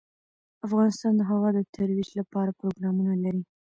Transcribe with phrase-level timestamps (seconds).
[0.65, 3.43] افغانستان د هوا د ترویج لپاره پروګرامونه لري.